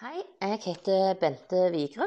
[0.00, 2.06] Hei, jeg heter Bente Vigre,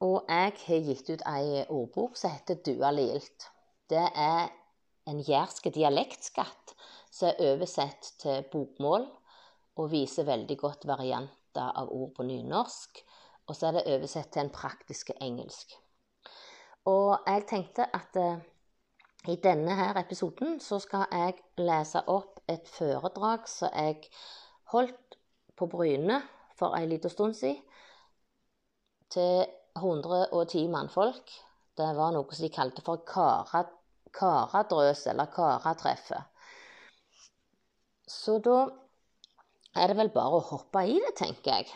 [0.00, 3.44] og jeg har gitt ut ei ordbok som heter Dua lilt.
[3.92, 4.46] Det er
[5.12, 6.72] en jærsk dialektskatt
[7.12, 9.04] som er oversett til bokmål
[9.76, 13.02] og viser veldig godt varianter av ord på nynorsk.
[13.44, 15.76] Og så er det oversett til en praktisk engelsk.
[16.88, 18.40] Og jeg tenkte at eh,
[19.28, 24.08] i denne her episoden så skal jeg lese opp et foredrag som jeg
[24.72, 25.20] holdt
[25.60, 26.22] på Bryne
[26.58, 27.62] for ei lita stund siden.
[29.10, 29.46] Til
[29.78, 31.32] 110 mannfolk.
[31.78, 33.62] Det var noe som de kalte for kara,
[34.14, 36.26] karadrøs, eller karatreffet.
[38.08, 38.58] Så da
[39.78, 41.68] er det vel bare å hoppe i det, tenker jeg.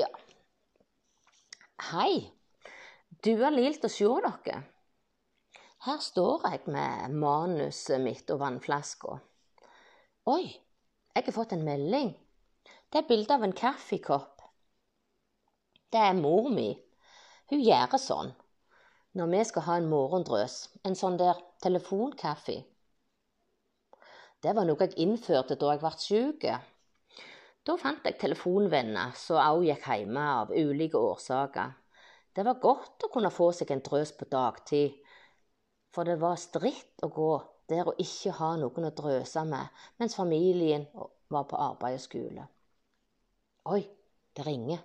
[0.00, 0.08] Ja.
[1.92, 2.30] Hei.
[3.24, 4.62] Du har lilt å se dere.
[5.84, 9.18] Her står jeg med manuset mitt og vannflaska.
[10.32, 10.48] Oi,
[11.14, 12.14] jeg har fått en melding.
[12.90, 14.42] Det er bilde av en kaffekopp.
[15.94, 16.72] Det er mor mi.
[17.50, 18.32] Hun gjør sånn
[19.14, 20.56] når vi skal ha en morgendrøs.
[20.82, 22.56] En sånn der telefonkaffe.
[24.42, 26.48] Det var noe jeg innførte da jeg ble syk.
[27.64, 31.78] Da fant jeg telefonvenner som òg gikk hjemme av ulike årsaker.
[32.34, 34.98] Det var godt å kunne få seg en drøs på dagtid,
[35.94, 37.30] for det var stritt å gå
[37.70, 40.86] der å ikke ha noen å drøse med mens familien
[41.32, 42.46] var på arbeid og skole.
[43.72, 43.80] Oi,
[44.36, 44.82] det ringer.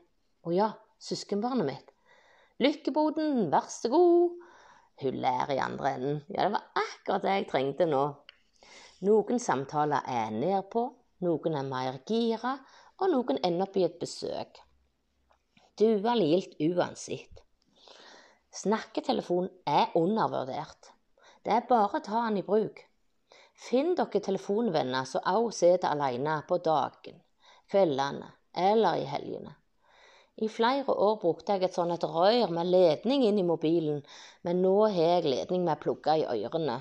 [0.47, 0.69] Å ja,
[1.03, 1.91] søskenbarnet mitt.
[2.63, 4.39] Lykkeboden, vær så god.
[4.99, 6.21] Hun ler i andre enden.
[6.27, 8.03] Ja, det var akkurat det jeg trengte nå.
[9.07, 10.85] Noen samtaler er nedpå,
[11.23, 12.57] noen er mer gira,
[12.99, 14.59] og noen ender opp i et besøk.
[15.79, 17.43] Dua lilt uansett.
[18.51, 20.91] Snakketelefon er undervurdert.
[21.43, 22.81] Det er bare å ta den i bruk.
[23.59, 27.19] Finn dere telefonvenner som også sitter alene på dagen,
[27.71, 29.55] kveldene eller i helgene.
[30.39, 33.99] I flere år brukte jeg et sånt et rør med ledning inn i mobilen,
[34.47, 36.77] men nå har jeg ledning med plugger i ørene.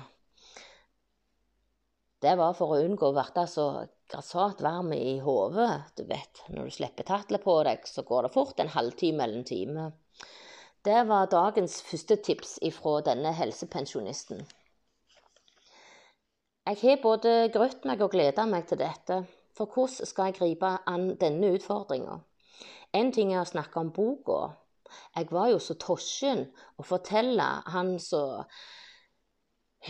[2.23, 3.65] Det var for å unngå å bli så
[4.11, 6.43] grassat varm i hodet, du vet.
[6.51, 9.85] Når du slipper tatlet på deg, så går det fort en halvtime eller en time.
[10.85, 14.45] Det var dagens første tips ifra denne helsepensjonisten.
[16.69, 19.17] Jeg har både grøtt meg og gleda meg til dette,
[19.57, 22.21] for hvordan skal jeg gripe an denne utfordringa?
[22.95, 24.53] En ting er å snakke om boka.
[25.17, 26.45] Jeg var jo så tosjen
[26.79, 28.47] å fortelle han som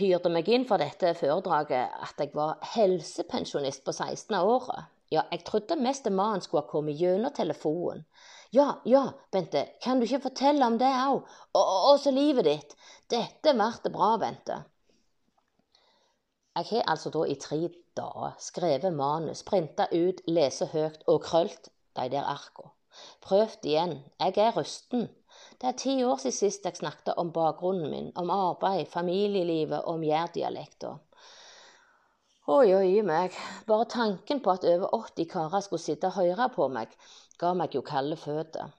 [0.00, 4.34] hyrte meg inn for dette foredraget, at jeg var helsepensjonist på 16.
[4.42, 4.90] året.
[5.10, 8.04] Ja, jeg trodde mest mannen skulle ha kommet gjennom telefonen.
[8.54, 11.26] Ja, ja, Bente, kan du ikke fortelle om det òg?
[11.58, 12.76] Og så livet ditt.
[13.10, 14.56] Dette ble bra, Bente.
[16.58, 21.70] Jeg har altså da i tre dager skrevet manus, printa ut, lese høyt og krølt
[21.98, 22.70] de der arka.
[23.22, 24.00] Prøvd igjen.
[24.18, 25.06] Jeg er rusten.
[25.60, 29.94] Det er ti år siden sist jeg snakket om bakgrunnen min, om arbeid, familielivet og
[29.94, 30.96] om jærdialekta.
[32.50, 33.34] Oi, oi meg.
[33.68, 36.90] Bare tanken på at over 80 karer skulle sitte og høre på meg,
[37.38, 38.72] ga meg jo kalde føtter.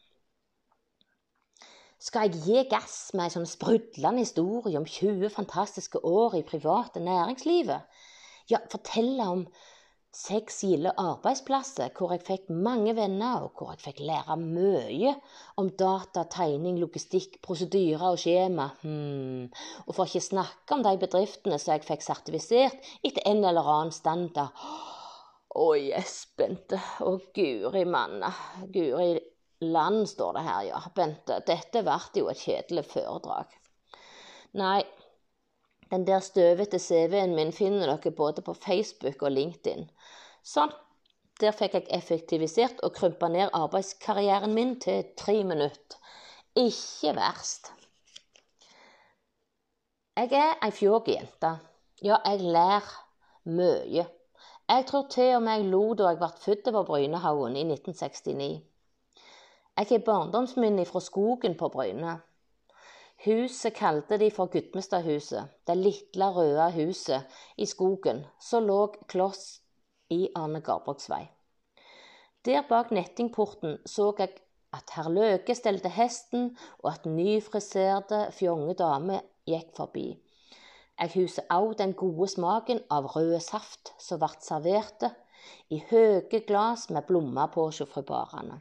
[2.02, 7.00] Skal jeg gi gass med ei sånn sprudlende historie om 20 fantastiske år i private
[7.06, 8.04] næringslivet?
[8.52, 9.46] Ja, fortelle om
[10.12, 15.14] seks gilde arbeidsplasser hvor jeg fikk mange venner, og hvor jeg fikk lære mye
[15.62, 18.68] om data, tegning, logistikk, prosedyrer og skjema.
[18.84, 19.48] Hmm.
[19.88, 23.96] Og for ikke snakke om de bedriftene som jeg fikk sertifisert etter en eller annen
[23.96, 24.56] standard.
[25.52, 26.80] Å, yes, Bente.
[27.04, 28.32] Å, guri manna.
[28.72, 29.14] Guri
[29.62, 30.84] land, står det her, ja.
[30.96, 33.52] Bente, dette ble jo et kjedelig foredrag.
[34.60, 34.82] Nei,
[35.92, 39.90] den der støvete CV-en min finner dere både på Facebook og LinkedIn.
[40.44, 40.72] Sånn.
[41.42, 45.98] Der fikk jeg effektivisert og krympa ned arbeidskarrieren min til tre minutter.
[46.56, 47.72] Ikke verst.
[50.20, 51.56] Jeg er ei fjåg jente.
[52.04, 52.92] Ja, jeg lærer
[53.50, 54.06] mye.
[54.70, 58.62] Jeg tror til og med jeg lo da jeg ble født på Brynehaugen i 1969.
[59.78, 62.20] Jeg har barndomsminne fra skogen på Bryne.
[63.22, 67.22] Huset kalte de for Gudmestadhuset, det lille røde huset
[67.58, 69.60] i skogen som lå kloss
[70.10, 71.28] i Arne Garborgs vei.
[72.46, 74.32] Der bak nettingporten så jeg
[74.74, 80.08] at herr Løke stelte hesten, og at nyfriserte, fjonge damer gikk forbi.
[80.98, 85.06] Jeg husker òg den gode smaken av rød saft som ble servert
[85.70, 88.58] i høye glass med blomster på sjåførbarene.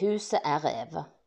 [0.00, 1.19] Huset er revet.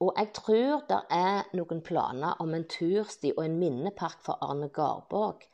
[0.00, 4.70] Og jeg tror det er noen planer om en tursti og en minnepark for Arne
[4.72, 5.44] Garborg.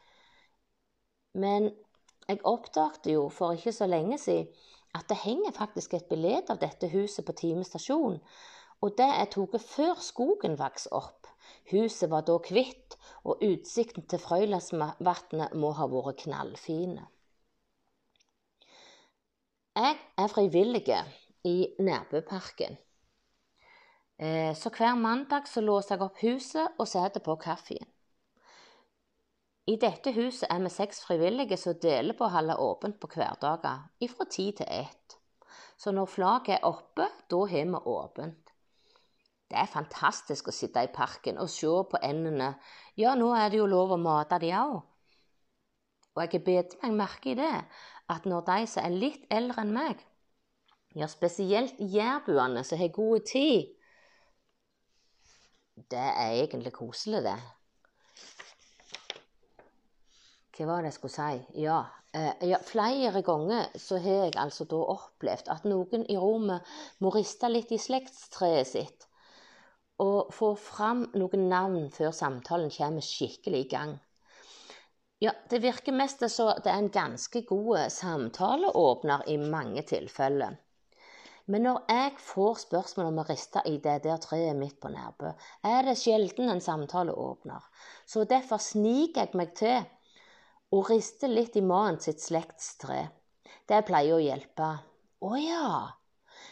[1.35, 1.73] Men
[2.29, 4.47] jeg oppdaget jo for ikke så lenge siden
[4.95, 8.21] at det henger faktisk et bilde av dette huset på Time stasjon.
[8.85, 11.29] Og det er tatt før skogen vokste opp.
[11.73, 17.07] Huset var da hvitt, og utsikten til Frøylandsvatnet må ha vært knallfine.
[19.77, 20.87] Jeg er frivillig
[21.45, 22.79] i Nærbøparken.
[24.19, 27.85] Eh, så hver mandag så låser jeg opp huset og setter på kaffen.
[29.67, 33.89] I dette huset er vi seks frivillige som deler på å holde åpent på hverdager,
[34.15, 35.19] fra ti til ett.
[35.77, 38.53] Så når flagget er oppe, da har vi åpent.
[39.51, 42.55] Det er fantastisk å sitte i parken og se på endene.
[42.97, 44.81] Ja, nå er det jo lov å mate de òg.
[46.17, 47.55] Og jeg bedt meg merke i det,
[48.09, 50.01] at når de som er litt eldre enn meg,
[50.97, 53.76] ja, spesielt jærbuene som har god tid,
[55.77, 57.37] det er egentlig koselig, det.
[60.57, 61.61] Hva var det jeg skulle si?
[61.61, 61.83] Ja,
[62.17, 66.65] eh, ja flere ganger så har jeg altså da opplevd at noen i rommet
[67.05, 69.07] må riste litt i slektstreet sitt
[70.03, 73.95] og få fram noen navn før samtalen kommer skikkelig i gang.
[75.25, 80.59] Ja, det virker mest som det er en ganske god samtaleåpner i mange tilfeller.
[81.47, 85.31] Men når jeg får spørsmål om å riste i det der treet midt på Nærbø,
[85.63, 87.63] er det sjelden en samtaleåpner.
[88.07, 89.85] Så derfor sniker jeg meg til
[90.75, 93.05] og riste litt i mannen sitt slektstre.
[93.67, 94.73] Det pleier å hjelpe.
[95.23, 95.69] Å ja.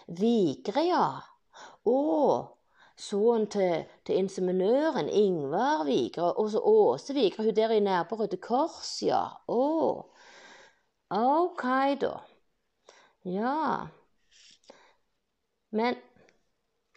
[0.07, 1.09] Vigre, ja.
[1.91, 1.99] Å,
[2.95, 8.39] sønnen til, til inseminøren Ingvar Vigre, og så Åse Vigre, hun der i nærme Røde
[8.39, 9.25] Kors, ja.
[9.51, 9.67] Å.
[11.19, 11.67] OK,
[12.01, 12.15] da.
[13.27, 13.59] Ja.
[15.75, 15.97] Men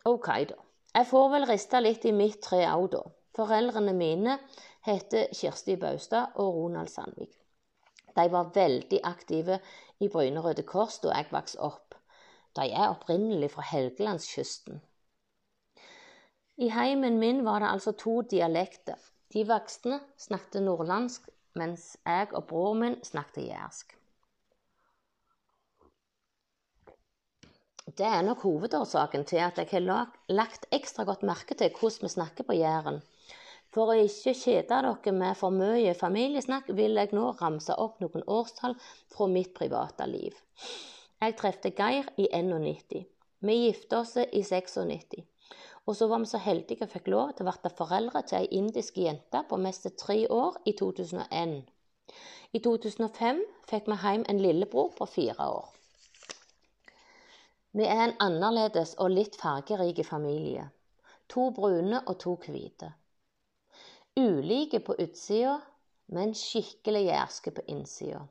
[0.06, 0.58] OK, da.
[0.94, 3.02] Jeg får vel riste litt i mitt tre òg, da.
[3.38, 4.38] Foreldrene mine
[4.86, 7.34] heter Kirsti Baustad og Ronald Sandvik.
[8.18, 9.60] De var veldig aktive
[10.02, 11.98] i Bryne Røde Kors da jeg vokste opp.
[12.58, 14.82] De er opprinnelig fra Helgelandskysten.
[16.58, 18.98] I heimen min var det altså to dialekter.
[19.34, 23.97] De voksne snakket nordlandsk, mens jeg og broren min snakket jærsk.
[27.88, 32.10] Det er nok hovedårsaken til at jeg har lagt ekstra godt merke til hvordan vi
[32.12, 32.98] snakker på Jæren.
[33.72, 38.26] For å ikke kjede dere med for mye familiesnakk, vil jeg nå ramse opp noen
[38.28, 38.76] årstall
[39.16, 40.36] fra mitt private liv.
[41.24, 43.08] Jeg trefte Geir i 91.
[43.40, 45.24] Vi gifta oss i 96.
[45.88, 48.52] Og så var vi så heldige og fikk lov til å bli foreldre til ei
[48.60, 51.58] indisk jente på mest tre år i 2001.
[52.52, 55.77] I 2005 fikk vi hjem en lillebror på fire år.
[57.78, 60.64] Vi er en annerledes og litt fargerik familie.
[61.30, 62.88] To brune og to hvite.
[64.18, 65.60] Ulike på utsida,
[66.10, 68.24] men skikkelig jærske på innsida.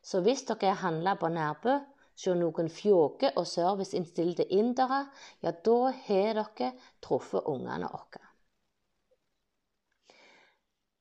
[0.00, 1.74] Så hvis dere har handla på Nærbø,
[2.16, 5.02] se noen fjåke og serviceinnstilte indere,
[5.44, 6.70] ja, da har dere
[7.04, 8.22] truffet ungene våre.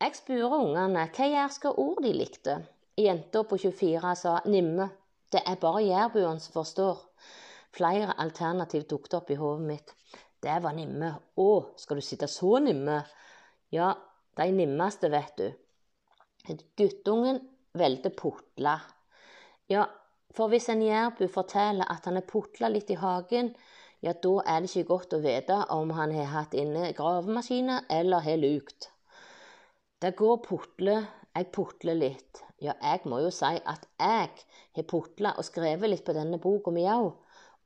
[0.03, 2.59] Jeg spurte ungene hva jærske ord de likte.
[2.99, 4.91] Jenta på 24 sa nimme.
[5.31, 7.12] Det er bare jærbuene som forstår.
[7.73, 9.93] Flere alternativ dukket opp i hodet mitt.
[10.43, 11.13] Det var nimme.
[11.39, 11.49] Å,
[11.79, 12.99] skal du sitte så nimme?
[13.73, 13.93] Ja,
[14.37, 15.47] de nimmeste, vet du.
[16.77, 17.39] Guttungen
[17.73, 18.75] velger putla.
[19.71, 19.87] Ja,
[20.35, 23.53] for hvis en jærbu forteller at han er putla litt i hagen,
[24.03, 28.25] ja, da er det ikke godt å vite om han har hatt inne gravemaskiner eller
[28.25, 28.89] har lukt.
[30.03, 31.05] Det går putler.
[31.33, 32.43] jeg putler litt.
[32.61, 34.29] Ja, jeg må jo si at jeg
[34.75, 37.15] har putla og skrevet litt på denne boka mi òg,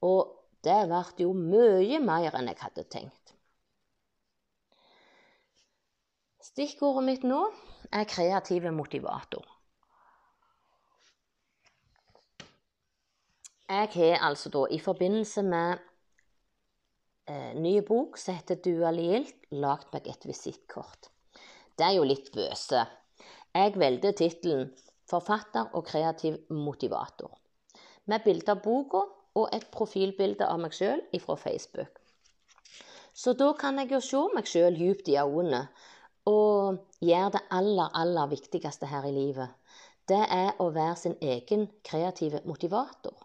[0.02, 3.34] og det ble jo mye mer enn jeg hadde tenkt.
[6.44, 7.42] Stikkordet mitt nå
[7.94, 9.46] er kreativ motivator.
[13.68, 15.82] Jeg har altså da i forbindelse med
[17.28, 21.10] eh, ny bok som heter 'Dualilt', lagd meg et visittkort.
[21.76, 22.86] Det er jo litt bøse.
[23.54, 24.72] Jeg velger tittelen
[25.08, 27.36] 'Forfatter og kreativ motivator',
[28.06, 29.04] med bilde av boka
[29.38, 32.02] og et profilbilde av meg sjøl fra Facebook.
[33.18, 35.64] Så da kan jeg jo se meg sjøl djupt i øynene
[36.30, 39.54] og gjøre det aller, aller viktigste her i livet.
[40.08, 43.16] Det er å være sin egen kreative motivator.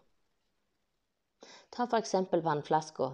[1.73, 2.15] Ta f.eks.
[2.31, 3.09] vannflaska.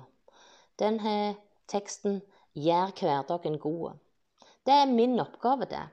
[0.80, 1.36] Den har
[1.68, 2.22] teksten
[2.56, 4.00] 'Gjør hverdagen god'.
[4.66, 5.86] Det er min oppgave, det.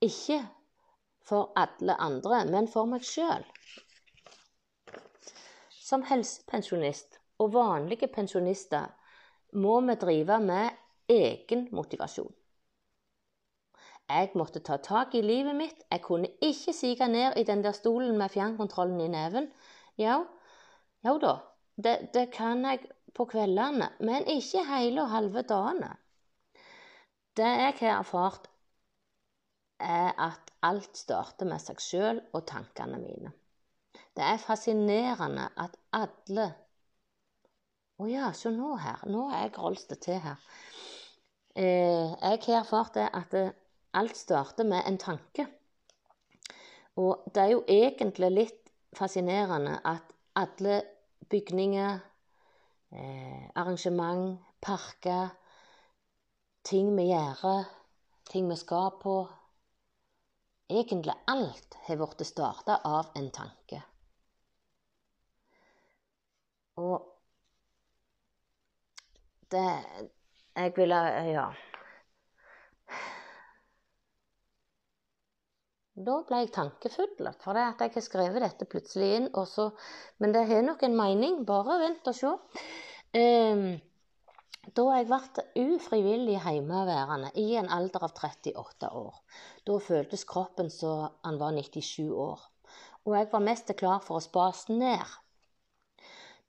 [0.00, 0.38] Ikke
[1.22, 3.44] for alle andre, men for meg sjøl.
[5.92, 8.86] Som helsepensjonist og vanlige pensjonister
[9.60, 10.70] må vi drive med
[11.12, 12.30] egen motivasjon.
[14.08, 15.82] Jeg måtte ta tak i livet mitt.
[15.92, 19.50] Jeg kunne ikke sige ned i den der stolen med fjernkontrollen i neven.
[20.00, 20.16] Ja,
[21.04, 21.34] jo da,
[21.76, 25.92] det, det kan jeg på kveldene, men ikke hele og halve dagene.
[27.36, 28.48] Det jeg har erfart,
[29.76, 33.36] er at alt starter med seg sjøl og tankene mine.
[34.16, 36.50] Det er fascinerende at alle
[38.02, 39.02] Å ja, så nå her.
[39.06, 40.40] Nå er jeg rolstet til her.
[41.54, 43.42] Eh, jeg har erfart det at det,
[43.94, 45.46] alt starter med en tanke.
[46.98, 50.80] Og det er jo egentlig litt fascinerende at alle
[51.30, 52.00] bygninger,
[52.90, 55.30] eh, arrangement, parker,
[56.64, 57.64] ting vi gjør,
[58.32, 59.20] ting vi skal på
[60.72, 63.82] Egentlig alt har blitt starta av en tanke.
[66.76, 67.08] Og
[69.52, 69.68] det
[70.56, 70.96] Jeg ville
[71.32, 71.50] Ja.
[75.92, 79.28] Da ble jeg tankefull, for det at jeg har skrevet dette plutselig inn.
[79.36, 79.70] Også,
[80.18, 81.44] men det har nok en mening.
[81.46, 82.32] Bare vent og se.
[83.12, 83.66] Um,
[84.76, 85.44] da jeg ble
[85.76, 89.20] ufrivillig hjemmeværende i en alder av 38 år,
[89.68, 92.40] da føltes kroppen som han var 97 år.
[93.04, 95.02] Og jeg var mest klar for å spase ned.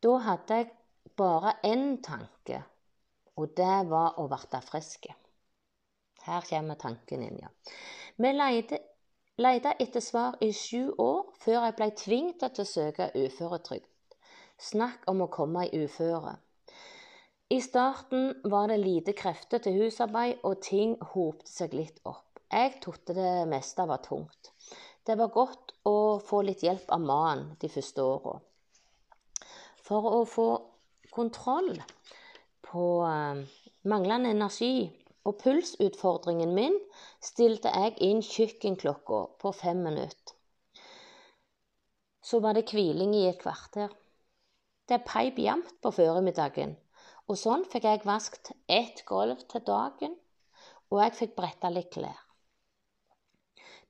[0.03, 0.71] Da hadde jeg
[1.15, 2.57] bare én tanke,
[3.39, 5.07] og det var å bli frisk.
[6.25, 7.51] Her kommer tanken inn, ja.
[8.17, 13.89] Vi leide etter svar i sju år før jeg ble tvunget til å søke uføretrygd.
[14.59, 16.35] Snakk om å komme i uføre.
[17.49, 22.39] I starten var det lite krefter til husarbeid, og ting hopte seg litt opp.
[22.51, 24.51] Jeg trodde det meste var tungt.
[25.05, 28.41] Det var godt å få litt hjelp av mannen de første åra.
[29.83, 30.47] For å få
[31.13, 31.75] kontroll
[32.63, 33.41] på uh,
[33.89, 34.87] manglende energi
[35.27, 36.77] og pulsutfordringen min,
[37.23, 40.37] stilte jeg inn kjøkkenklokka på fem minutter.
[42.23, 43.91] Så var det hviling i et kvarter.
[44.87, 46.75] Det peip jevnt på formiddagen.
[47.27, 50.15] Og sånn fikk jeg vasket ett gulv til dagen,
[50.91, 52.19] og jeg fikk bretta litt klær.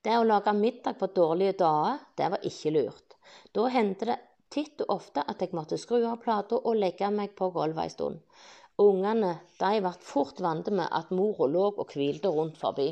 [0.03, 3.17] Det å lage middag på dårlige dager, det var ikke lurt.
[3.55, 4.19] Da hendte det
[4.53, 7.93] titt og ofte at jeg måtte skru av plata og legge meg på gulvet en
[7.95, 8.19] stund.
[8.81, 12.91] Ungene de ble fort vant med at mora lå og hvilte rundt forbi.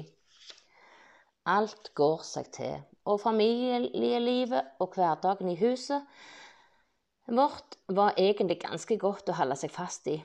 [1.49, 2.75] Alt går seg til,
[3.09, 6.05] og familielivet og hverdagen i huset
[7.31, 10.17] vårt var egentlig ganske godt å holde seg fast i.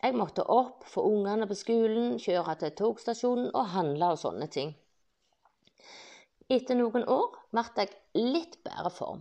[0.00, 4.72] Jeg måtte opp, få ungene på skolen, kjøre til togstasjonen og handle og sånne ting.
[6.50, 9.20] Etter noen år ble jeg litt bedre form.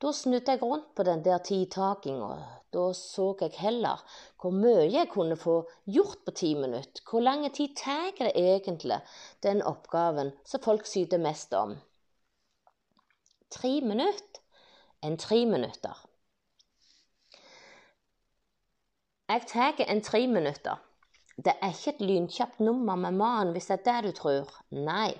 [0.00, 2.32] Da snudde jeg rundt på den der tidtakinga.
[2.72, 4.00] Da så jeg heller
[4.40, 7.02] hvor mye jeg kunne få gjort på ti minutter.
[7.10, 9.00] Hvor lang tid tar det egentlig,
[9.42, 11.76] den oppgaven som folk syter mest om?
[13.50, 14.40] Tre minutter?
[15.02, 16.06] En tre minutter.
[19.28, 20.80] Jeg tar en tre minutter.
[21.36, 24.48] Det er ikke et lynkjapt nummer med mannen hvis det er det du tror.
[24.70, 25.12] Nei.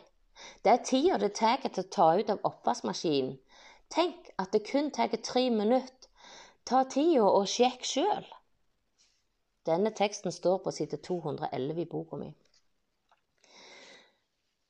[0.65, 3.37] Det er tida det tar til å ta ut av oppvaskmaskinen.
[3.91, 6.09] Tenk at det kun tar tre minutter.
[6.67, 8.27] Ta tida og sjekk sjøl.
[9.67, 12.31] Denne teksten står på side 211 i boka mi.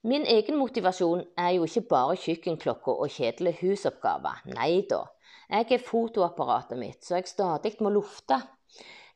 [0.02, 4.40] Min egen motivasjon er jo ikke bare kjøkkenklokka og kjedelige husoppgaver.
[4.56, 5.02] Nei da.
[5.50, 8.38] Jeg er fotoapparatet mitt, så jeg stadig må lufte.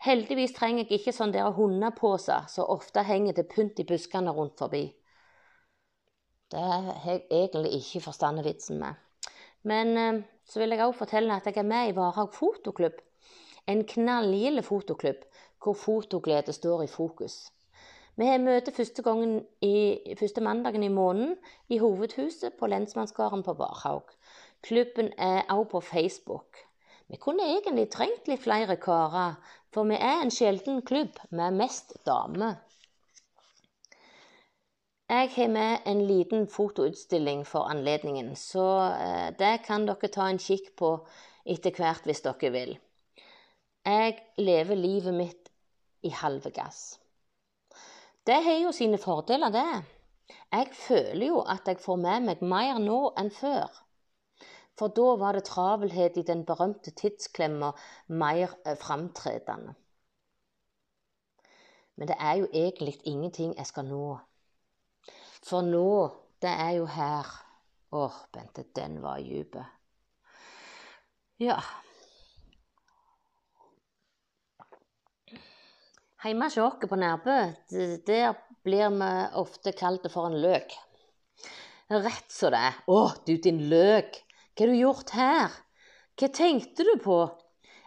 [0.05, 4.61] Heldigvis trenger jeg ikke sånn der hundeposer som ofte henger til pynt i buskene rundt
[4.61, 4.85] forbi.
[6.53, 9.04] Det har jeg egentlig ikke forstand vitsen med.
[9.65, 13.01] Men eh, så vil jeg også fortelle at jeg er med i Varhaug fotoklubb.
[13.67, 15.25] En knallgild fotoklubb
[15.65, 17.49] hvor fotoglede står i fokus.
[18.17, 19.03] Vi har møte første,
[19.65, 21.35] i, første mandagen i måneden
[21.69, 24.13] i hovedhuset på lensmannsgården på Varhaug.
[24.63, 26.61] Klubben er også på Facebook.
[27.09, 29.35] Vi kunne egentlig trengt litt flere karer,
[29.75, 32.61] for vi er en sjelden klubb med mest damer.
[35.15, 38.65] Jeg har med en liten fotoutstilling for anledningen, så
[38.99, 40.91] eh, det kan dere ta en kikk på
[41.55, 42.75] etter hvert hvis dere vil.
[43.87, 45.53] Jeg lever livet mitt
[46.03, 46.99] i halve gass.
[48.27, 50.35] Det har jo sine fordeler, det.
[50.51, 53.85] Jeg føler jo at jeg får med meg mer nå enn før
[54.79, 57.73] for da var det travelhet i den berømte tidsklemma
[58.09, 59.75] mer eh, framtredende.
[61.97, 64.19] Men det er jo egentlig ingenting jeg skal nå.
[65.45, 65.89] For nå,
[66.41, 67.33] det er jo her
[67.95, 69.55] Åh, Bente, den var dyp.
[71.39, 71.61] Ja.
[76.25, 77.37] Hjemme hos oss på Nærbø,
[78.09, 78.35] der
[78.67, 80.75] blir vi ofte kalt for en løk.
[81.93, 82.81] Rett så det er.
[82.91, 84.19] Å, du din løk,
[84.57, 85.55] hva har du gjort her?
[86.19, 87.21] Hva tenkte du på?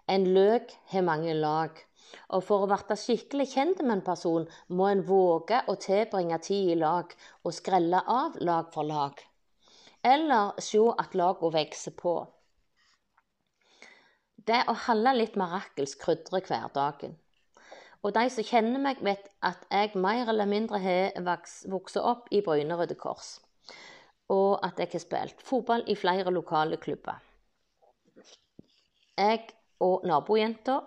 [0.08, 1.87] En løk har mange lag.
[2.36, 6.74] Og for å bli skikkelig kjent med en person, må en våge å tilbringe tid
[6.74, 9.22] i lag og skrelle av lag for lag.
[10.04, 12.18] Eller se at lagene vokser på.
[14.48, 17.18] Det å holde litt mirakels krydrer hverdagen.
[18.06, 22.44] Og de som kjenner meg, vet at jeg mer eller mindre har vokst opp i
[22.46, 23.40] Bryne Røde Kors.
[24.32, 27.20] Og at jeg har spilt fotball i flere lokale klubber.
[29.18, 29.50] Jeg
[29.84, 30.82] og nabojenta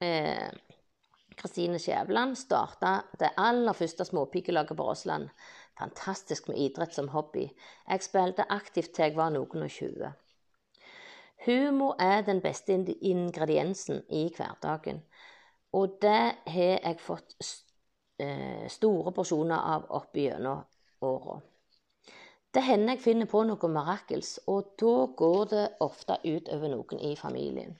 [0.00, 0.50] eh,
[1.36, 5.28] Kristine Skjæveland starta det aller første småpikelaget på Rossland.
[5.78, 7.48] Fantastisk med idrett som hobby.
[7.88, 10.12] Jeg spilte aktivt til jeg var noen og tjue.
[11.46, 15.02] Humor er den beste ingrediensen i hverdagen.
[15.72, 17.36] Og det har jeg fått
[18.18, 20.64] eh, store porsjoner av opp gjennom
[21.04, 21.40] åra.
[22.54, 27.02] Det hender jeg finner på noe mirakels, og da går det ofte ut over noen
[27.04, 27.76] i familien.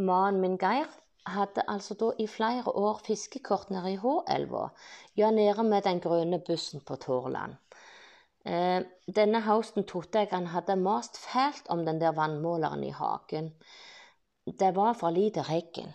[0.00, 0.88] Mannen min Geir
[1.26, 4.68] hadde altså da i flere år fiskekort nede i H-elva,
[5.16, 7.56] ja, nede med den grønne bussen på Tårland.
[8.44, 9.84] Eh, denne høsten
[10.30, 13.52] han hadde mast fælt om den der vannmåleren i hagen.
[14.46, 15.92] Det var for lite regn.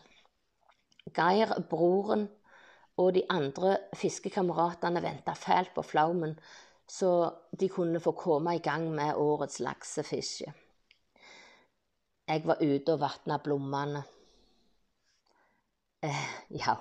[1.16, 2.30] Geir, broren
[2.98, 6.40] og de andre fiskekameratene venta fælt på flaumen,
[6.88, 10.54] så de kunne få komme i gang med årets laksefiske.
[12.28, 14.02] Jeg var ute og vatna blommene.
[16.06, 16.74] Eh, ja,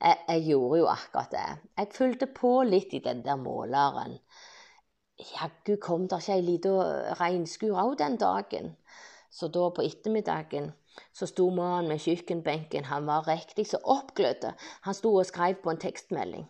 [0.00, 1.46] jeg, jeg, gjorde jo akkurat det.
[1.78, 4.18] Jeg fulgte på litt i den der måleren.
[5.20, 6.74] Jaggu kom det ikke ei lita
[7.20, 8.76] regnskur òg den dagen.
[9.30, 10.72] Så da på ettermiddagen
[11.14, 12.88] så sto mannen med kjøkkenbenken.
[12.90, 14.48] Han var riktig så oppglødd.
[14.86, 16.46] Han sto og skrev på en tekstmelding.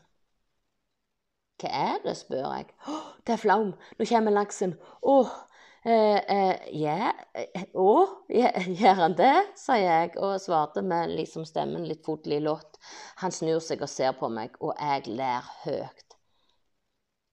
[1.61, 2.69] Hva er det, spør jeg.
[2.89, 3.75] Å, det er flaum.
[3.99, 4.77] Nå kommer laksen.
[5.03, 5.50] Å, eh,
[5.85, 7.93] ja, eh, å,
[8.29, 9.33] gjør han det?
[9.57, 12.77] sa jeg og svarte med liksom stemmen litt fotlig lott.
[13.23, 16.17] Han snur seg og ser på meg, og jeg ler høyt.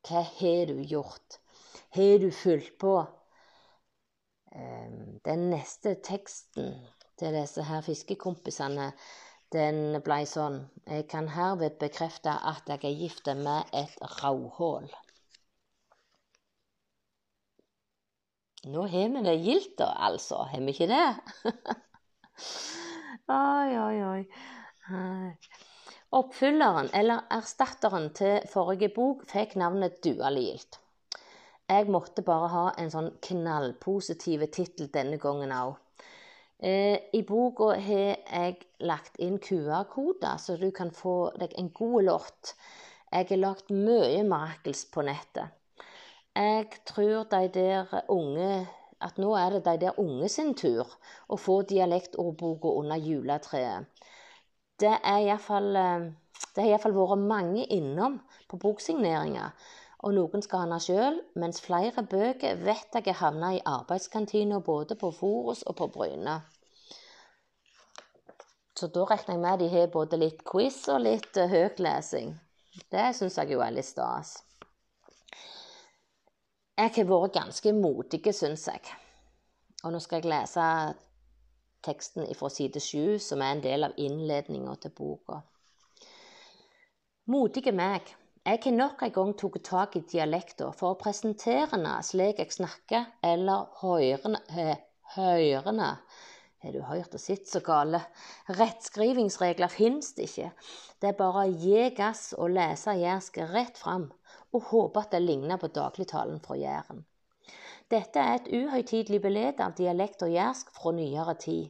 [0.08, 1.42] Hva har du gjort?
[1.98, 2.96] Har du fulgt på?
[4.56, 6.72] Ehm, den neste teksten
[7.20, 8.94] til disse her fiskekompisene,
[9.52, 14.88] den ble sånn Jeg kan herved bekrefte at jeg er gift med et rauhål.
[18.68, 20.44] Nå har vi det gildt, da, altså.
[20.52, 21.06] Har vi ikke det?
[23.38, 24.22] oi, oi, oi.
[26.18, 30.80] Oppfylleren, eller erstatteren til forrige bok, fikk navnet Dualilt.
[31.68, 35.76] Jeg måtte bare ha en sånn knallpositiv tittel denne gangen òg.
[36.60, 38.56] Eh, I boka har jeg
[38.88, 42.56] lagt inn QR-koder, så du kan få deg en god låt.
[43.12, 45.57] Jeg har lagt mye mirakels på nettet.
[46.38, 48.68] Jeg tror de der unge
[49.02, 50.86] at nå er det de der unge sin tur
[51.30, 53.90] å få dialektordboka under juletreet.
[54.78, 58.20] Det, er iallfall det har iallfall vært mange innom
[58.50, 59.54] på boksigneringer
[60.06, 64.60] og noen skal ha den sjøl, mens flere bøker vet jeg er havna i arbeidskantina
[64.62, 66.38] både på Forus og på Bryne.
[68.78, 72.36] Så da regner jeg med de har både litt quiz og litt uh, høytlesing.
[72.94, 74.36] Det syns jeg jo er litt stas.
[76.78, 78.82] Jeg har vært ganske modig, syns jeg.
[79.82, 80.66] Og nå skal jeg lese
[81.88, 85.40] teksten fra side sju, som er en del av innledninga til boka.
[87.34, 88.14] Modige meg.
[88.48, 92.54] Jeg har nok en gang tatt tak i dialekta for å presentere den slik jeg
[92.60, 94.78] snakker, eller hørende
[95.16, 95.90] Hørende.
[96.62, 98.04] Har du hørt og sett så gale?
[98.54, 100.50] Rettskrivingsregler finnes det ikke.
[101.02, 104.10] Det er bare å gi gass og lese jærsk rett fram,
[104.58, 107.06] og håpe at det ligner på dagligtalen fra Jæren.
[107.92, 111.70] Dette er et uhøytidelig beled av dialekt og jærsk fra nyere tid.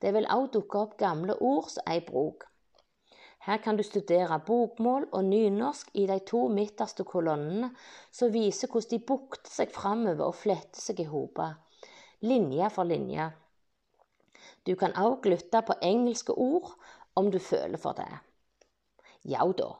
[0.00, 2.46] Det vil òg dukke opp gamle ord som ei bruk.
[3.42, 7.72] Her kan du studere bokmål og nynorsk i de to midterste kolonnene,
[8.10, 11.56] som viser hvordan de bukter seg framover og fletter seg i hoper,
[12.22, 13.28] linje for linje.
[14.66, 16.70] Du kan også lytte på engelske ord
[17.18, 18.10] om du føler for det.
[19.26, 19.72] Ja da,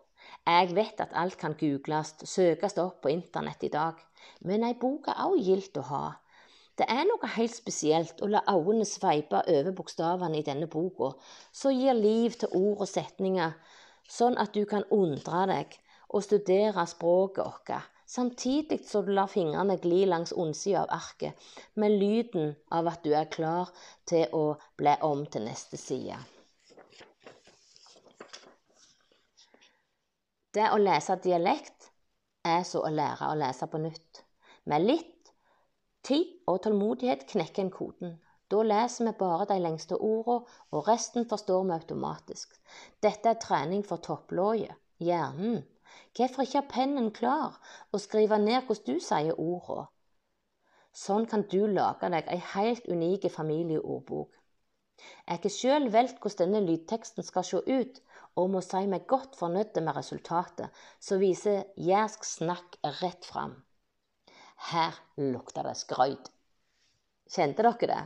[0.47, 4.01] jeg vet at alt kan googles, søkes opp på internett i dag,
[4.43, 6.05] men ei bok er også gildt å ha.
[6.79, 11.13] Det er noe helt spesielt å la øynene sveipe over bokstavene i denne boka,
[11.53, 13.55] som gir liv til ord og setninger,
[14.09, 15.79] sånn at du kan undre deg
[16.09, 21.39] og studere språket vårt, samtidig som du lar fingrene gli langs ondsida av arket,
[21.77, 23.71] med lyden av at du er klar
[24.09, 24.47] til å
[24.81, 26.19] bli om til neste side.
[30.53, 31.87] Det å lese dialekt
[32.45, 34.19] er så å lære å lese på nytt.
[34.69, 35.31] Med litt
[36.05, 38.19] tid og tålmodighet knekker en koden.
[38.53, 40.45] Da leser vi bare de lengste ordene,
[40.77, 42.53] og resten forstår vi automatisk.
[43.01, 45.62] Dette er trening for topplåget, hjernen.
[46.12, 47.57] Hvorfor ikke ha pennen klar
[47.88, 49.88] og skrive ned hvordan du sier ordene?
[50.93, 54.37] Sånn kan du lage deg ei helt unik familieordbok.
[55.01, 58.03] Jeg har sjøl valgt hvordan denne lydteksten skal se ut,
[58.37, 63.59] og må si meg godt fornøyd med resultatet, som viser jærsk snakk rett fram.
[64.73, 66.31] Her lukter det skrøyt.
[67.33, 68.03] Kjente dere det?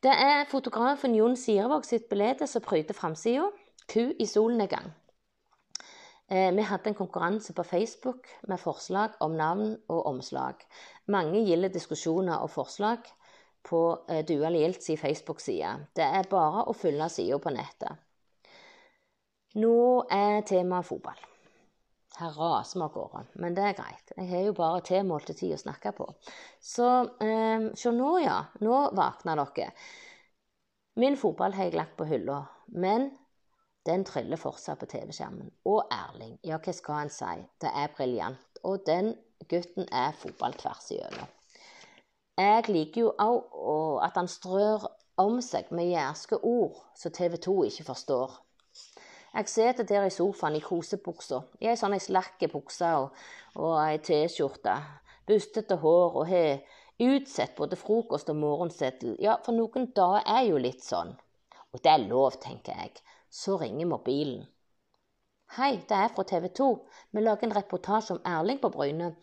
[0.00, 3.50] Det er fotografen Jon Sirevåg sitt bilde som pryder framsida.
[3.90, 4.92] Ku i solnedgang.
[6.30, 10.62] Eh, vi hadde en konkurranse på Facebook med forslag om navn og omslag.
[11.06, 13.02] Mange gilde diskusjoner og forslag
[13.66, 15.72] på eh, Dual Gilds Facebook-side.
[15.96, 17.98] Det er bare å følge sida på nettet.
[19.58, 21.18] Nå er temaet fotball.
[22.20, 24.12] Her raser vi av gårde, men det er greit.
[24.16, 26.06] Jeg har jo bare tilmålte tid å snakke på.
[26.62, 26.86] Så
[27.24, 28.36] eh, se nå, ja.
[28.62, 29.72] Nå våkna dere.
[31.00, 32.42] Min fotball har jeg lagt på hylla,
[32.76, 33.08] men
[33.88, 35.50] den triller fortsatt på TV-skjermen.
[35.66, 37.40] Og Erling, ja, hva skal en si?
[37.62, 38.60] Det er briljant.
[38.68, 39.14] Og den
[39.48, 41.30] gutten er fotball tvers igjennom.
[42.38, 44.86] Jeg liker jo òg at han strør
[45.20, 48.38] om seg med jærske ord som TV 2 ikke forstår.
[49.34, 53.12] Jeg sitter der i sofaen i kosebuksa, i ei sånn slakk bukse og,
[53.54, 54.74] og ei T-skjorte,
[55.28, 56.64] bustete hår og har
[57.00, 59.14] utsett både frokost og morgenseddel.
[59.22, 61.14] Ja, for noen dager er jo litt sånn.
[61.70, 62.98] Og det er lov, tenker jeg.
[63.30, 64.48] Så ringer mobilen.
[65.56, 66.66] Hei, det er fra TV 2.
[67.14, 69.14] Vi lager en reportasje om Erling på Bryne.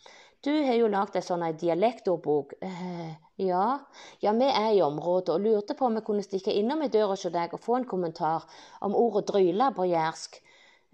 [0.47, 2.53] Du har jo lagd ei sånn dialektordbok.
[2.63, 3.07] Eh,
[3.43, 3.63] ja.
[4.23, 7.17] ja, vi er i området og lurte på om vi kunne stikke innom i døra
[7.17, 8.45] hos deg og få en kommentar
[8.87, 10.39] om ordet 'dryla' på jærsk.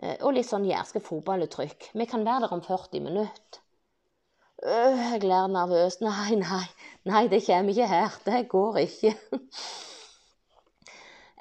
[0.01, 1.91] Eh, og litt sånn jærske fotballuttrykk.
[1.93, 3.61] Vi kan være der om 40 minutter.
[4.65, 6.01] Øh, jeg ler nervøst.
[6.01, 6.65] Nei, nei,
[7.13, 8.19] nei, det kommer ikke her.
[8.25, 9.15] Det går ikke.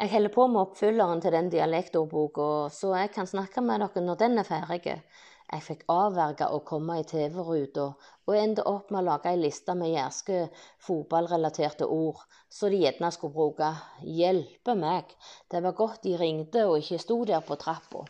[0.03, 4.21] Jeg holder på med oppfylleren til den dialektordboka, så jeg kan snakke med dere når
[4.21, 5.01] den er ferdig.
[5.51, 7.89] Jeg fikk avverga å komme i TV-ruta,
[8.29, 10.45] og endte opp med å lage ei liste med jærske
[10.87, 13.73] fotballrelaterte ord, så de gjerne skulle bruke.
[14.07, 15.11] Hjelpe meg,
[15.51, 18.07] det var godt de ringte og ikke sto der på trappa.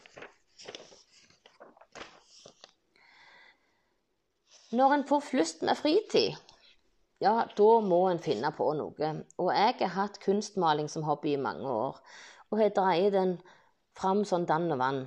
[4.73, 6.37] Når en får flust med fritid,
[7.23, 9.11] ja, da må en finne på noe.
[9.39, 11.99] Og jeg har hatt kunstmaling som hobby i mange år,
[12.51, 13.35] og har dreid den
[13.99, 15.03] fram som dann og vann.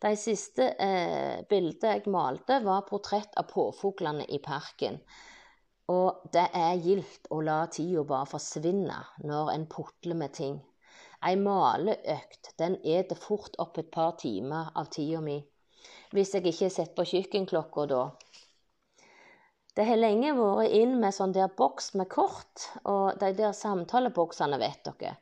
[0.00, 4.96] De siste eh, bildene jeg malte, var portrett av påfuglene i parken.
[5.92, 10.56] Og det er gildt å la tida bare forsvinne når en putler med ting.
[11.20, 15.36] Ei maleøkt den eter fort opp et par timer av tida mi.
[16.16, 18.02] Hvis jeg ikke sett på kjøkkenklokka da.
[19.76, 24.58] Det har lenge vært inn med sånn der boks med kort, og de der samtaleboksene,
[24.62, 25.12] vet dere.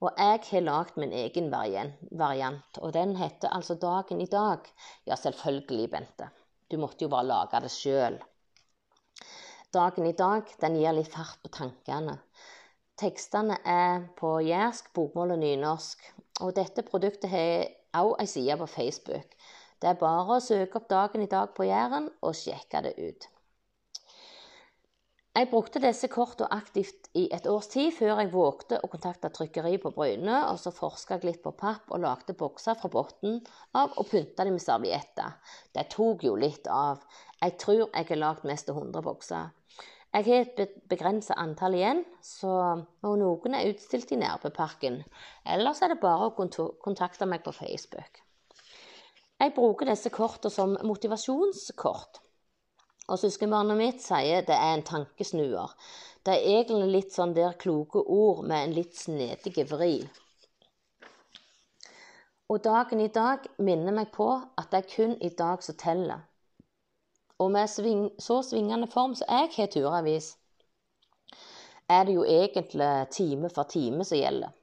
[0.00, 4.64] Og jeg har lagd min egen variant, og den heter altså Dagen i dag.
[5.06, 6.30] Ja, selvfølgelig, Bente.
[6.70, 8.16] Du måtte jo bare lage det sjøl.
[9.74, 12.16] Dagen i dag den gir litt fart på tankene.
[13.00, 16.08] Tekstene er på jærsk, bokmål og nynorsk.
[16.40, 17.68] Og dette produktet har
[18.00, 19.36] òg ei side på Facebook.
[19.80, 23.28] Det er bare å søke opp Dagen i dag på Jæren og sjekke det ut.
[25.30, 29.78] Jeg brukte disse kortene aktivt i et års tid før jeg vågte å kontakte trykkeriet
[29.84, 33.36] på Bryne, og så forska litt på papp og lagde bokser fra bunnen
[33.78, 35.36] av og pynta dem med servietter.
[35.70, 37.04] Det tok jo litt av.
[37.38, 39.52] Jeg tror jeg har lagd mest av 100 bokser.
[40.10, 42.54] Jeg har et begrenset antall igjen, så,
[43.06, 44.98] og noen er utstilt i Nærbøparken.
[45.54, 48.18] Ellers er det bare å kontakte meg på Facebook.
[49.38, 52.18] Jeg bruker disse kortene som motivasjonskort.
[53.10, 55.72] Og søskenbarnet mitt sier det er en tankesnuer.
[56.22, 59.94] Det er egentlig litt sånn der kloke ord med en litt snedig vri.
[62.50, 66.22] Og dagen i dag minner meg på at det er kun i dag som teller.
[67.40, 70.34] Og med sving, så svingende form som jeg har turavis,
[71.90, 74.54] er det jo egentlig time for time som gjelder.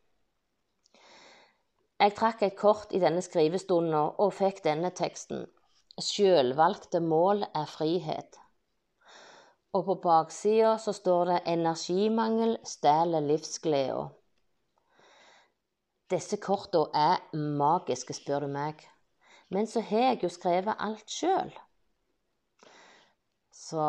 [1.99, 5.47] Jeg trakk et kort i denne skrivestunden og fikk denne teksten.
[5.97, 8.37] Sjølvalgte mål er frihet.
[9.73, 14.09] Og på baksida så står det 'energimangel stjeler livsgleda'.
[16.09, 18.83] Disse korta er magiske, spør du meg.
[19.49, 21.51] Men så har jeg jo skrevet alt sjøl.
[23.51, 23.83] Så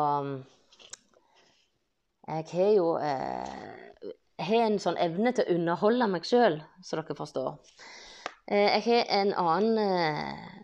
[2.27, 7.15] jeg har jo eh, har en sånn evne til å underholde meg sjøl, så dere
[7.15, 7.57] forstår.
[8.47, 10.59] Eh, jeg har en annen eh,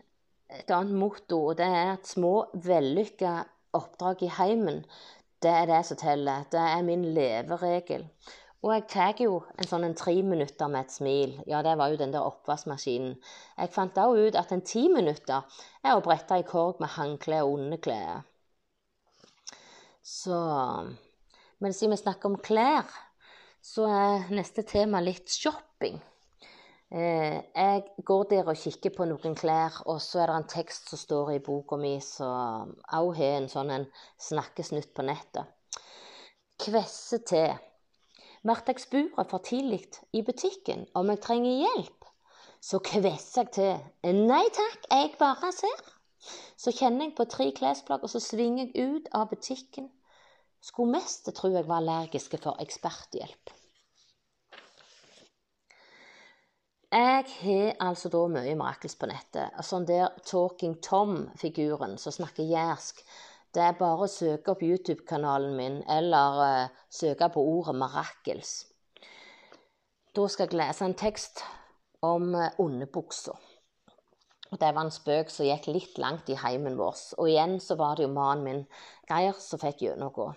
[0.60, 3.36] et annet motto, og det er at små, vellykka
[3.76, 4.82] oppdrag i heimen,
[5.44, 6.46] det er det som teller.
[6.52, 8.06] Det er min leveregel.
[8.64, 11.34] Og jeg tar jo en sånn en tre minutter med et smil.
[11.46, 13.12] Ja, det var jo den der oppvaskmaskinen.
[13.60, 15.44] Jeg fant òg ut at en ti minutter
[15.84, 18.24] er å brette i korg med håndkle og underklær.
[20.02, 20.38] Så
[21.58, 22.90] Men siden vi snakker om klær,
[23.64, 25.96] så er neste tema litt shopping.
[26.90, 30.92] Eh, jeg går der og kikker på noen klær, og så er det en tekst
[30.92, 33.86] som står i boka mi som òg har en sånn en
[34.22, 35.50] snakkesnutt på nettet.
[36.62, 37.58] Kvesse til.
[38.46, 39.82] Blir jeg spurt for tidlig
[40.14, 42.06] i butikken om jeg trenger hjelp,
[42.62, 44.22] så kvesser jeg til.
[44.30, 45.84] Nei takk, jeg bare ser.
[46.54, 49.90] Så kjenner jeg på tre klesplagg, og så svinger jeg ut av butikken.
[50.62, 53.50] Skulle mest tro jeg var allergiske for eksperthjelp.
[56.92, 59.56] Jeg har altså da mye Mirakels på nettet.
[59.66, 63.02] Sånn der Talking Tom-figuren som snakker jærsk.
[63.50, 68.54] Det er bare å søke opp YouTube-kanalen min, eller uh, søke på ordet 'Mirakels'.
[70.14, 71.42] Da skal jeg lese en tekst
[72.06, 73.34] om uh, underbuksa.
[74.52, 76.94] Og det var en spøk som gikk litt langt i heimen vår.
[77.18, 78.66] Og igjen så var det jo mannen min,
[79.10, 80.30] Geir, som fikk gjennomgå.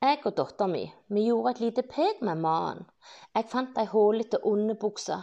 [0.00, 0.82] Jeg og dattera mi
[1.12, 2.86] vi gjorde et lite pek med mannen.
[3.36, 5.18] Jeg fant ei hullete underbukse,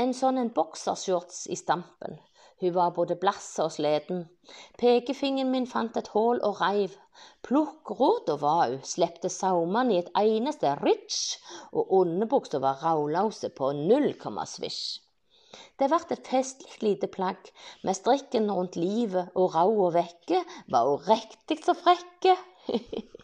[0.00, 2.16] en sånn en boksershorts i stampen.
[2.62, 4.22] Hun var både blass og sliten.
[4.80, 6.94] Pekefingeren min fant et hull og reiv.
[7.44, 11.18] Plukkrota var hun, slepte saumene i et eneste ritsj,
[11.76, 15.02] og underbuksa var ravlause på null komma svisj.
[15.76, 17.52] Det ble et festlig lite plagg,
[17.84, 20.40] med strikken rundt livet og rauda vekke
[20.72, 22.38] var hun riktig så frekke.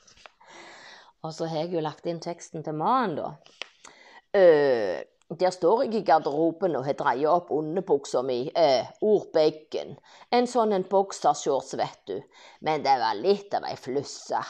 [1.23, 3.33] Og så har jeg jo lagt inn teksten til mannen, da.
[4.31, 9.93] Uh, der står jeg i garderoben og har dreid opp underbuksa mi, eh, ordbeggen.
[10.35, 12.17] En sånn en boksershorts, vet du.
[12.67, 14.41] Men det var litt av ei flusse.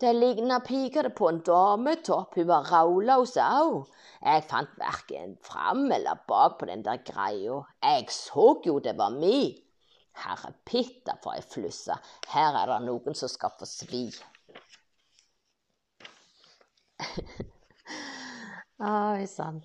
[0.00, 3.84] Det ligna pikete på en dametopp, hun var ravløs òg.
[4.24, 7.60] Jeg fant verken fram eller bak på den der greia.
[7.82, 9.60] Jeg så jo det var mi.
[10.24, 11.94] Herre pitta for ei flusse,
[12.32, 14.06] her er det noen som skal få svi.
[18.84, 19.62] Oi sann.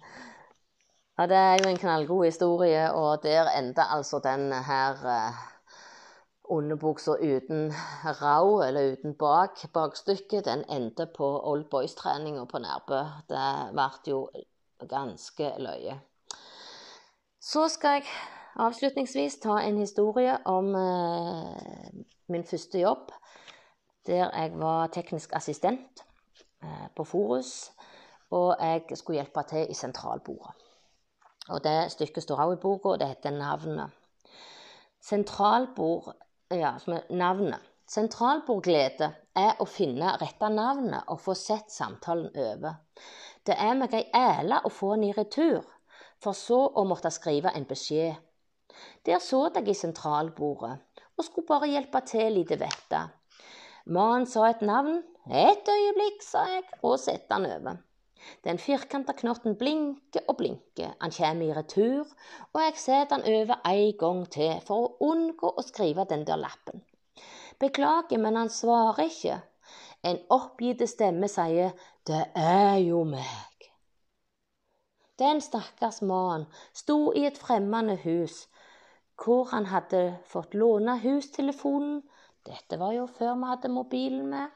[1.19, 5.33] Ja, det er jo en knallgod historie, og der endte altså den her eh,
[6.43, 7.73] underbuksa uten
[8.21, 10.45] rau, eller uten bak, bakstykket.
[10.45, 13.01] Den endte på Old Boys-treninga på Nærbø.
[13.29, 14.29] Det ble jo
[14.87, 15.99] ganske løye.
[17.41, 18.05] Så skal jeg
[18.55, 23.11] avslutningsvis ta en historie om eh, min første jobb,
[24.07, 26.08] der jeg var teknisk assistent.
[26.63, 27.71] Eh, på Forus,
[28.35, 30.65] og jeg skulle hjelpe til i sentralbordet.
[31.49, 33.89] Og Det stykket står også i boka, og det heter 'Navnet'.
[35.01, 36.15] Sentralbord
[36.51, 37.59] ja, som er navnet.
[37.89, 42.73] Sentralbordglede er å finne rette navnet og få sett samtalen over.
[43.45, 45.63] Det er meg ei æle å få den i retur,
[46.21, 48.15] for så å måtte skrive en beskjed.
[49.05, 50.75] Der så jeg i sentralbordet
[51.17, 53.01] og skulle bare hjelpe til lite vette.
[53.85, 57.77] Mannen sa et navn, et øyeblikk, sa jeg og sette den over.
[58.43, 62.07] Den firkanta knotten blinker og blinker, han kommer i retur,
[62.53, 66.41] og jeg setter den over en gang til for å unngå å skrive den der
[66.41, 66.83] lappen.
[67.59, 69.39] Beklager, men han svarer ikke.
[70.03, 71.73] En oppgitt stemme sier
[72.07, 73.69] det er jo meg.
[75.19, 78.45] Den stakkars mannen sto i et fremmede hus,
[79.19, 81.99] hvor han hadde fått låne hustelefonen.
[82.47, 84.47] Dette var jo før vi hadde mobilen med.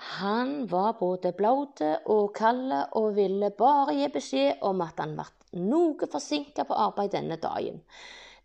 [0.00, 5.26] Han var både blaute og kald og ville bare gi beskjed om at han ble
[5.60, 7.82] noe forsinka på arbeid denne dagen.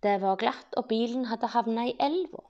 [0.04, 2.44] Det var glatt, og bilen hadde havna i elva.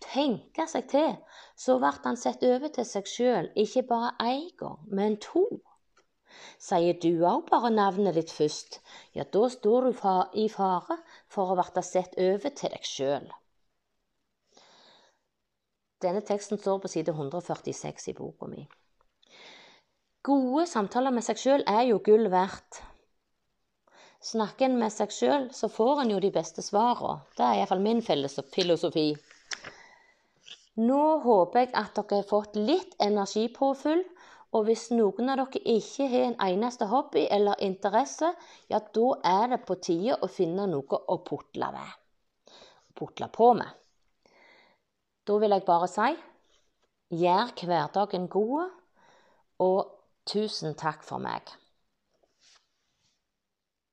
[0.00, 1.12] Tenke seg til,
[1.54, 5.44] så ble han sett over til seg sjøl, ikke bare én gang, men to.
[6.62, 8.80] Sier du òg bare navnet ditt først,
[9.12, 10.00] ja, da står du
[10.40, 10.96] i fare
[11.28, 13.28] for å bli sett over til deg sjøl.
[16.00, 18.64] Denne teksten står på side 146 i boka mi.
[20.24, 22.82] Gode samtaler med seg sjøl er jo gull verdt.
[24.20, 27.14] Snakker en med seg sjøl, så får en jo de beste svara.
[27.36, 29.14] Det er iallfall min filosofi.
[30.80, 34.04] Nå håper jeg at dere har fått litt energipåfyll.
[34.50, 38.32] Og hvis noen av dere ikke har en eneste hobby eller interesse,
[38.68, 41.92] ja, da er det på tide å finne noe å putle med.
[42.98, 43.79] Putle på med.
[45.26, 46.10] Da vil jeg bare si
[47.10, 48.70] gjør hverdagen god,
[49.58, 49.90] og
[50.30, 51.42] tusen takk for meg.